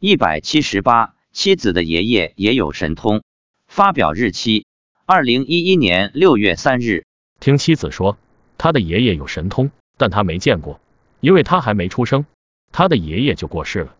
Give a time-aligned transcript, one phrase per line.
[0.00, 3.24] 一百七十八，妻子的爷爷也有神通。
[3.66, 4.64] 发表日期：
[5.06, 7.04] 二零一一年六月三日。
[7.40, 8.16] 听妻子说，
[8.58, 10.80] 他的爷爷有神通，但他没见过，
[11.18, 12.26] 因为他还没出生，
[12.70, 13.96] 他的爷爷就过世了。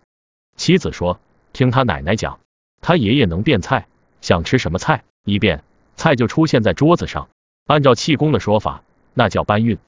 [0.55, 1.19] 妻子说，
[1.53, 2.39] 听他奶奶讲，
[2.81, 3.89] 他爷爷能变菜，
[4.21, 5.65] 想吃什么菜，一变
[5.97, 7.29] 菜就出现在桌子上。
[7.67, 8.85] 按照气功的说法，
[9.15, 9.79] 那叫搬运。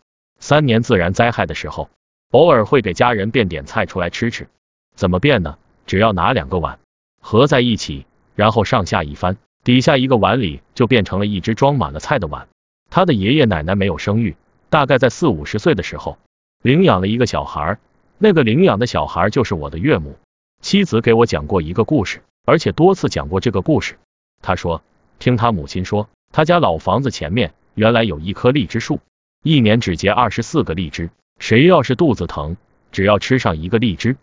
[0.41, 1.89] 三年自然灾害的时候，
[2.33, 4.49] 偶尔会给家人变点菜出来吃吃。
[4.97, 5.57] 怎么变呢？
[5.91, 6.79] 只要拿两个碗
[7.21, 12.47] 合在一起，然后上下一翻，底下一个碗里就变成了一只装满了菜的碗。
[12.91, 14.37] 他的爷爷奶奶没有生育，
[14.69, 16.17] 大概在四五十岁的时候
[16.63, 17.77] 领养了一个小孩，
[18.19, 20.17] 那个领养的小孩就是我的岳母。
[20.63, 23.99] 妻子给我讲过一个故事，而且多次讲过这个故事。
[24.43, 24.85] 他说，
[25.19, 29.01] 听他母亲说，他家老房子前面原来有一棵荔枝树，
[29.43, 31.11] 一年只结二十四个荔枝。
[31.41, 32.57] 谁要是肚子疼，
[32.93, 34.17] 只要吃上一个荔枝。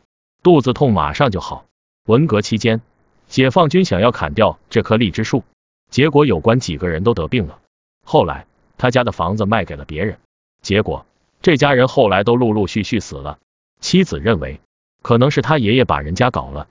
[0.47, 1.65] 肚子痛马上就好。
[2.05, 2.79] 文革期间，
[3.27, 5.43] 解放军想要砍掉这棵荔枝树，
[5.89, 7.59] 结果有关几个人都得病了。
[8.05, 8.45] 后来
[8.77, 10.19] 他家的房子卖给了别人，
[10.61, 11.05] 结果
[11.41, 13.39] 这家人后来都陆陆续续死了。
[13.81, 14.61] 妻子认为
[15.01, 16.69] 可能是他爷爷把人家搞了。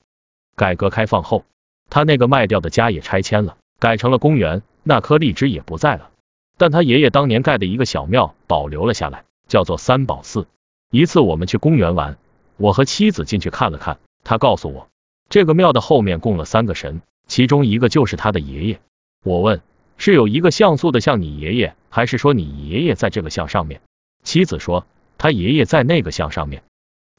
[0.57, 1.45] 改革开放后，
[1.91, 6.09] 他那个卖掉的家也拆迁了，改成了公园，那棵荔枝也不在了。
[6.57, 10.47] 但他爷爷当年盖的一个小庙保留了下来，叫做三宝寺。
[10.91, 12.17] 一次我们去公园玩。
[12.57, 14.89] 我和妻子进去看了看，他告诉我，
[15.29, 18.81] 这个庙的后面供了三个神，其中一个就是他的爷爷。
[19.23, 19.61] 我问，
[19.99, 23.81] 是有一个像素的像你爷爷，还是说你爷爷在这个像上面？
[24.23, 24.87] 妻子说，
[25.19, 26.63] 他爷爷在那个像上面。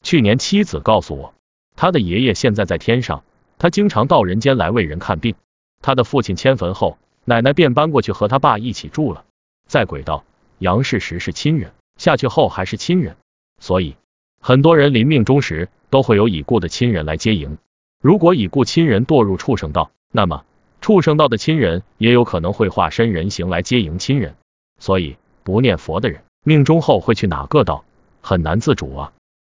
[0.02, 1.34] 去年妻子告诉我，
[1.76, 3.22] 他的爷爷现在在天上，
[3.58, 5.34] 他经常到人间来为人看病。
[5.80, 9.24] 他的父亲迁坟后，奶奶便搬过去和他爸一起住了。
[9.68, 10.24] 在轨道，
[10.58, 13.16] 杨氏时是亲人，下去后还是亲人，
[13.60, 13.94] 所以。
[14.40, 17.58] 很多人临命终时都会有已故的亲人来接迎。
[18.00, 20.44] 如果已故亲人堕入畜生道，那么
[20.80, 24.34] 畜生道的亲人也有可能会化身人形来接迎亲人。
[24.78, 27.84] 所以不念佛的人，命中后会去哪个道，
[28.20, 29.12] 很难自主啊。